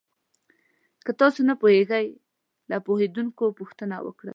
که 1.05 1.11
تاسو 1.19 1.39
نه 1.49 1.55
پوهېږئ، 1.61 2.07
له 2.69 2.77
پوهېدونکو 2.85 3.43
پوښتنه 3.59 3.95
وکړئ. 4.05 4.29